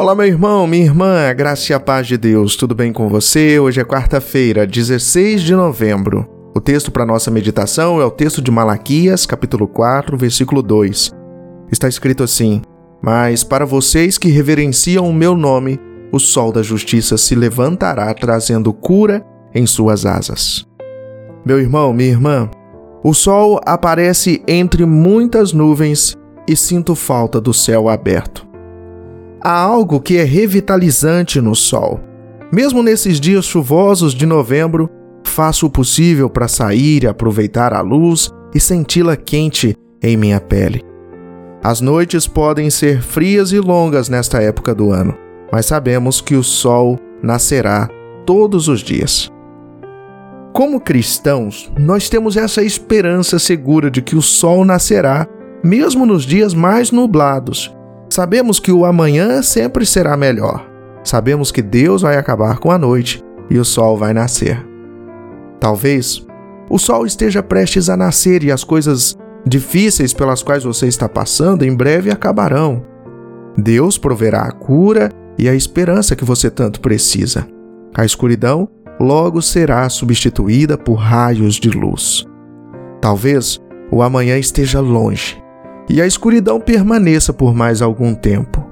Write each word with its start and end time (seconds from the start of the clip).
Olá, 0.00 0.14
meu 0.14 0.24
irmão, 0.24 0.66
minha 0.66 0.86
irmã, 0.86 1.28
a 1.28 1.32
graça 1.34 1.70
e 1.70 1.74
a 1.74 1.78
paz 1.78 2.06
de 2.06 2.16
Deus, 2.16 2.56
tudo 2.56 2.74
bem 2.74 2.90
com 2.90 3.06
você? 3.06 3.60
Hoje 3.60 3.82
é 3.82 3.84
quarta-feira, 3.84 4.66
16 4.66 5.42
de 5.42 5.54
novembro. 5.54 6.26
O 6.54 6.58
texto 6.60 6.90
para 6.90 7.04
nossa 7.04 7.30
meditação 7.30 8.00
é 8.00 8.04
o 8.06 8.10
texto 8.10 8.40
de 8.40 8.50
Malaquias, 8.50 9.26
capítulo 9.26 9.68
4, 9.68 10.16
versículo 10.16 10.62
2. 10.62 11.10
Está 11.70 11.86
escrito 11.86 12.22
assim: 12.22 12.62
Mas 13.02 13.44
para 13.44 13.66
vocês 13.66 14.16
que 14.16 14.30
reverenciam 14.30 15.06
o 15.06 15.12
meu 15.12 15.36
nome, 15.36 15.78
o 16.10 16.18
sol 16.18 16.50
da 16.50 16.62
justiça 16.62 17.18
se 17.18 17.34
levantará 17.34 18.14
trazendo 18.14 18.72
cura 18.72 19.22
em 19.54 19.66
suas 19.66 20.06
asas. 20.06 20.66
Meu 21.44 21.60
irmão, 21.60 21.92
minha 21.92 22.08
irmã, 22.08 22.50
o 23.04 23.12
sol 23.12 23.60
aparece 23.66 24.42
entre 24.48 24.86
muitas 24.86 25.52
nuvens 25.52 26.16
e 26.48 26.56
sinto 26.56 26.94
falta 26.94 27.38
do 27.38 27.52
céu 27.52 27.86
aberto. 27.86 28.48
Há 29.42 29.52
algo 29.52 30.00
que 30.00 30.18
é 30.18 30.24
revitalizante 30.24 31.40
no 31.40 31.54
sol. 31.54 32.00
Mesmo 32.52 32.82
nesses 32.82 33.18
dias 33.18 33.46
chuvosos 33.46 34.12
de 34.12 34.26
novembro, 34.26 34.90
faço 35.24 35.66
o 35.66 35.70
possível 35.70 36.28
para 36.28 36.46
sair 36.46 37.04
e 37.04 37.06
aproveitar 37.06 37.72
a 37.72 37.80
luz 37.80 38.30
e 38.54 38.60
senti-la 38.60 39.16
quente 39.16 39.74
em 40.02 40.16
minha 40.16 40.40
pele. 40.40 40.84
As 41.62 41.80
noites 41.80 42.26
podem 42.26 42.68
ser 42.68 43.00
frias 43.00 43.52
e 43.52 43.58
longas 43.60 44.08
nesta 44.08 44.42
época 44.42 44.74
do 44.74 44.90
ano, 44.90 45.16
mas 45.50 45.66
sabemos 45.66 46.20
que 46.20 46.34
o 46.34 46.42
sol 46.42 46.98
nascerá 47.22 47.88
todos 48.26 48.68
os 48.68 48.80
dias. 48.80 49.30
Como 50.52 50.80
cristãos, 50.80 51.72
nós 51.78 52.10
temos 52.10 52.36
essa 52.36 52.62
esperança 52.62 53.38
segura 53.38 53.90
de 53.90 54.02
que 54.02 54.16
o 54.16 54.22
sol 54.22 54.64
nascerá 54.64 55.26
mesmo 55.62 56.04
nos 56.04 56.24
dias 56.24 56.52
mais 56.52 56.90
nublados. 56.90 57.74
Sabemos 58.12 58.58
que 58.58 58.72
o 58.72 58.84
amanhã 58.84 59.40
sempre 59.40 59.86
será 59.86 60.16
melhor. 60.16 60.68
Sabemos 61.04 61.52
que 61.52 61.62
Deus 61.62 62.02
vai 62.02 62.16
acabar 62.16 62.58
com 62.58 62.72
a 62.72 62.76
noite 62.76 63.22
e 63.48 63.56
o 63.56 63.64
sol 63.64 63.96
vai 63.96 64.12
nascer. 64.12 64.66
Talvez 65.60 66.26
o 66.68 66.76
sol 66.76 67.06
esteja 67.06 67.40
prestes 67.40 67.88
a 67.88 67.96
nascer 67.96 68.42
e 68.42 68.50
as 68.50 68.64
coisas 68.64 69.16
difíceis 69.46 70.12
pelas 70.12 70.42
quais 70.42 70.64
você 70.64 70.88
está 70.88 71.08
passando 71.08 71.62
em 71.62 71.74
breve 71.74 72.10
acabarão. 72.10 72.84
Deus 73.56 73.96
proverá 73.96 74.42
a 74.42 74.52
cura 74.52 75.10
e 75.38 75.48
a 75.48 75.54
esperança 75.54 76.16
que 76.16 76.24
você 76.24 76.50
tanto 76.50 76.80
precisa. 76.80 77.46
A 77.94 78.04
escuridão 78.04 78.68
logo 78.98 79.40
será 79.40 79.88
substituída 79.88 80.76
por 80.76 80.94
raios 80.94 81.54
de 81.54 81.70
luz. 81.70 82.26
Talvez 83.00 83.60
o 83.90 84.02
amanhã 84.02 84.36
esteja 84.36 84.80
longe 84.80 85.39
e 85.90 86.00
a 86.00 86.06
escuridão 86.06 86.60
permaneça 86.60 87.32
por 87.32 87.52
mais 87.52 87.82
algum 87.82 88.14
tempo. 88.14 88.64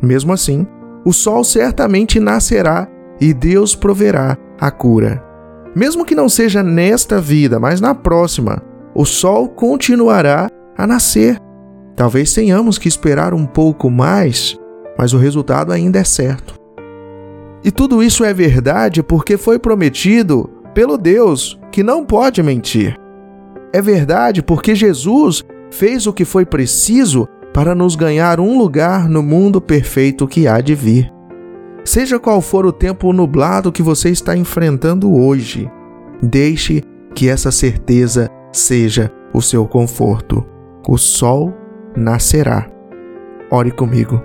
Mesmo 0.00 0.32
assim, 0.32 0.66
o 1.04 1.12
sol 1.12 1.44
certamente 1.44 2.18
nascerá 2.18 2.88
e 3.20 3.34
Deus 3.34 3.76
proverá 3.76 4.38
a 4.58 4.70
cura. 4.70 5.22
Mesmo 5.76 6.02
que 6.04 6.14
não 6.14 6.30
seja 6.30 6.62
nesta 6.62 7.20
vida, 7.20 7.60
mas 7.60 7.78
na 7.78 7.94
próxima, 7.94 8.62
o 8.94 9.04
sol 9.04 9.50
continuará 9.50 10.48
a 10.76 10.86
nascer. 10.86 11.38
Talvez 11.94 12.32
tenhamos 12.32 12.78
que 12.78 12.88
esperar 12.88 13.34
um 13.34 13.44
pouco 13.44 13.90
mais, 13.90 14.58
mas 14.98 15.12
o 15.12 15.18
resultado 15.18 15.72
ainda 15.72 15.98
é 15.98 16.04
certo. 16.04 16.54
E 17.62 17.70
tudo 17.70 18.02
isso 18.02 18.24
é 18.24 18.32
verdade 18.32 19.02
porque 19.02 19.36
foi 19.36 19.58
prometido 19.58 20.48
pelo 20.72 20.96
Deus 20.96 21.60
que 21.70 21.82
não 21.82 22.02
pode 22.02 22.42
mentir. 22.42 22.98
É 23.74 23.82
verdade 23.82 24.42
porque 24.42 24.74
Jesus 24.74 25.44
fez 25.72 26.06
o 26.06 26.12
que 26.12 26.24
foi 26.24 26.44
preciso 26.44 27.26
para 27.52 27.74
nos 27.74 27.96
ganhar 27.96 28.38
um 28.38 28.58
lugar 28.58 29.08
no 29.08 29.22
mundo 29.22 29.60
perfeito 29.60 30.28
que 30.28 30.46
há 30.46 30.60
de 30.60 30.74
vir. 30.74 31.10
Seja 31.84 32.18
qual 32.18 32.40
for 32.40 32.64
o 32.64 32.72
tempo 32.72 33.12
nublado 33.12 33.72
que 33.72 33.82
você 33.82 34.10
está 34.10 34.36
enfrentando 34.36 35.12
hoje, 35.12 35.70
deixe 36.22 36.82
que 37.14 37.28
essa 37.28 37.50
certeza 37.50 38.28
seja 38.52 39.10
o 39.32 39.42
seu 39.42 39.66
conforto. 39.66 40.44
O 40.86 40.96
sol 40.96 41.52
nascerá. 41.96 42.68
Ore 43.50 43.70
comigo. 43.70 44.22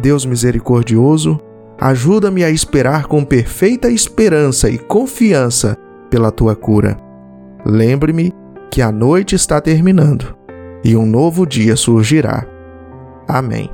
Deus 0.00 0.26
misericordioso, 0.26 1.38
ajuda-me 1.78 2.42
a 2.42 2.50
esperar 2.50 3.06
com 3.06 3.24
perfeita 3.24 3.90
esperança 3.90 4.68
e 4.68 4.78
confiança 4.78 5.76
pela 6.10 6.32
tua 6.32 6.56
cura. 6.56 6.96
Lembre-me 7.64 8.32
que 8.70 8.82
a 8.82 8.90
noite 8.90 9.34
está 9.34 9.60
terminando 9.60 10.41
e 10.84 10.96
um 10.96 11.06
novo 11.06 11.46
dia 11.46 11.76
surgirá. 11.76 12.44
Amém. 13.26 13.70